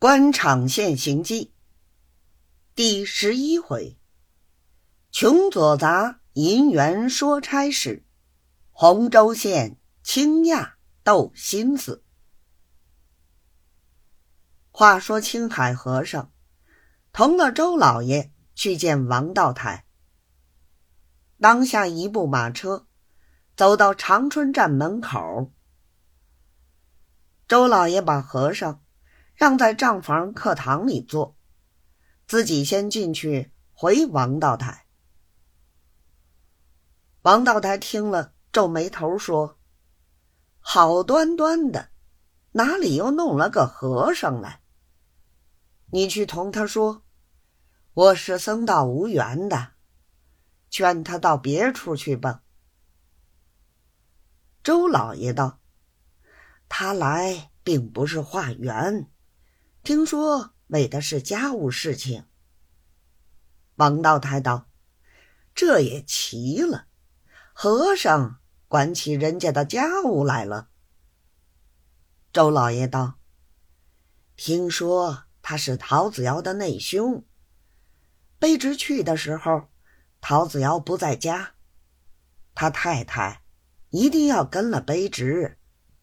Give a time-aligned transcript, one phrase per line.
[0.00, 1.52] 官场现形记
[2.76, 3.98] 第十一回：
[5.10, 8.04] 穷左杂银元说差事，
[8.70, 12.04] 洪州县青亚斗心思。
[14.70, 16.30] 话说青海和尚
[17.12, 19.84] 同了周老爷去见王道台，
[21.40, 22.86] 当下一部马车
[23.56, 25.52] 走到长春站门口，
[27.48, 28.84] 周老爷把和尚。
[29.38, 31.36] 让在账房课堂里坐，
[32.26, 34.88] 自己先进去回王道台。
[37.22, 39.56] 王道台听了，皱眉头说
[40.58, 41.90] ：“好端端的，
[42.50, 44.60] 哪里又弄了个和尚来？
[45.92, 47.04] 你去同他说，
[47.94, 49.74] 我是僧道无缘的，
[50.68, 52.42] 劝他到别处去吧。”
[54.64, 55.60] 周老爷道
[56.68, 59.08] ：“他来并不是化缘。”
[59.88, 62.26] 听说为的是家务事情。
[63.76, 64.68] 王道台道
[65.56, 66.88] ：“这也奇了，
[67.54, 70.68] 和尚管起人家的家务来了。”
[72.34, 73.18] 周老爷道
[74.36, 77.24] ：“听说他是陶子尧的内兄。
[78.38, 79.70] 卑职去的时候，
[80.20, 81.54] 陶子尧不在家，
[82.54, 83.42] 他太太
[83.88, 85.56] 一定要跟了卑职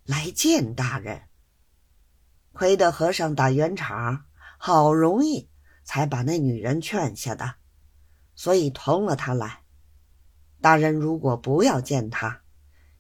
[0.06, 1.28] 来见大人。”
[2.56, 4.23] 亏得和尚打圆场，
[4.58, 5.50] 好容易
[5.84, 7.56] 才把那女人劝下的，
[8.34, 9.64] 所以同了他来。
[10.62, 12.44] 大人如果不要见他，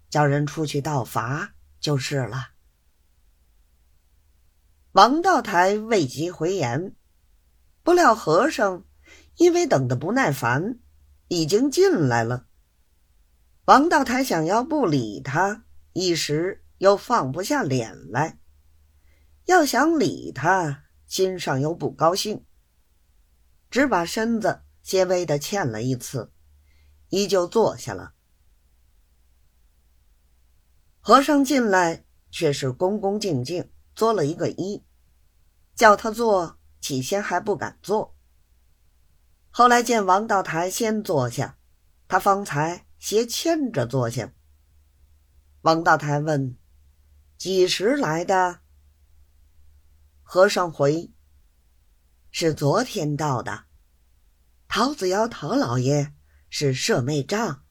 [0.09, 2.49] 叫人出去道法就是了。
[4.91, 6.93] 王道台未及回言，
[7.81, 8.83] 不料和尚
[9.37, 10.79] 因为等得不耐烦，
[11.29, 12.47] 已经进来了。
[13.63, 18.37] 王道台想要不理他，一时又放不下脸来。
[19.45, 22.43] 要想理他，心上又不高兴，
[23.69, 26.31] 只把身子些微的欠了一次，
[27.09, 28.13] 依旧坐下了。
[30.99, 34.81] 和尚进来却是恭恭敬敬作了一个揖，
[35.75, 38.15] 叫他坐，起先还不敢坐。
[39.51, 41.59] 后来见王道台先坐下，
[42.07, 44.33] 他方才斜牵着坐下。
[45.61, 46.57] 王道台问
[47.37, 48.61] ：“几时来的？”
[50.27, 51.11] 和尚回
[52.31, 53.65] ：“是昨天到的。
[54.67, 56.13] 陶子尧陶老爷
[56.49, 57.61] 是舍妹丈，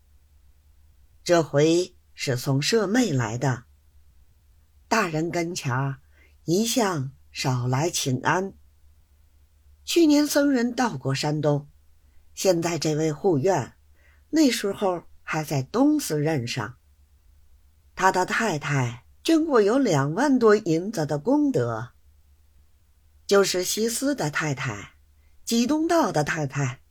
[1.25, 3.65] 这回是送舍妹来的。
[4.87, 5.97] 大人跟前
[6.44, 8.54] 一向少来请安。
[9.84, 11.69] 去年僧人到过山东，
[12.34, 13.75] 现在这位护院，
[14.31, 16.76] 那时候还在东寺任上。
[17.97, 21.91] 他的太太捐过有两万多银子的功德。”
[23.34, 24.95] 就是西司的太太，
[25.45, 26.83] 济东道的太太，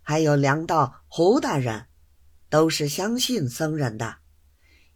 [0.00, 1.88] 还有梁道胡大人，
[2.48, 4.20] 都是相信僧人的，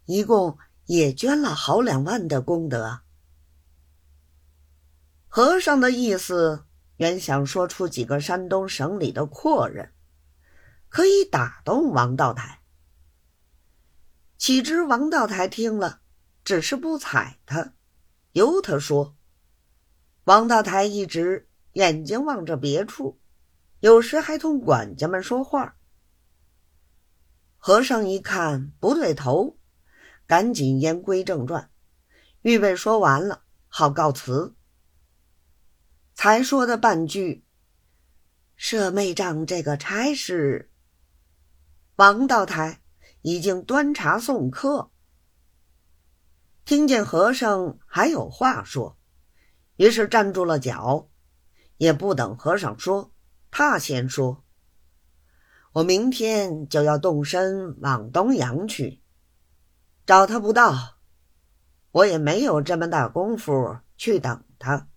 [0.05, 3.01] 一共也捐了好两万的功德。
[5.27, 6.65] 和尚的意思
[6.95, 9.93] 原想说出几个山东省里的阔人，
[10.89, 12.63] 可以打动王道台。
[14.39, 16.01] 岂知王道台听了，
[16.43, 17.73] 只是不睬他，
[18.31, 19.15] 由他说。
[20.27, 23.17] 王道台一直眼睛望着别处，
[23.79, 25.77] 有时还同管家们说话。
[27.55, 29.57] 和尚一看不对头，
[30.25, 31.71] 赶紧言归正传，
[32.41, 34.53] 预备说完了，好告辞。
[36.13, 37.45] 才说的半句，
[38.57, 40.69] 舍妹丈这个差事，
[41.95, 42.81] 王道台
[43.21, 44.91] 已经端茶送客，
[46.65, 48.97] 听见和尚还有话说。
[49.77, 51.09] 于是站住了脚，
[51.77, 53.11] 也不等和尚说，
[53.49, 54.43] 他先说
[55.73, 59.01] ：“我明天就要动身往东阳去，
[60.05, 60.97] 找他不到，
[61.91, 64.87] 我也没有这么大功夫去等他。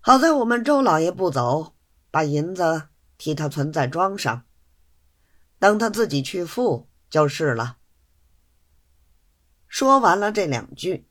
[0.00, 1.74] 好在我们周老爷不走，
[2.10, 2.88] 把银子
[3.18, 4.44] 替他存在庄上，
[5.58, 7.76] 等他自己去付就是了。”
[9.68, 11.08] 说完了这两句，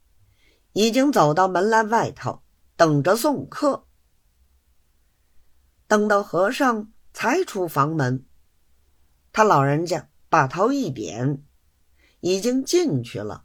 [0.72, 2.42] 已经走到门栏外头。
[2.82, 3.86] 等着送客，
[5.86, 8.26] 等到和尚才出房门，
[9.30, 11.44] 他老人家把头一点，
[12.18, 13.44] 已经进去了。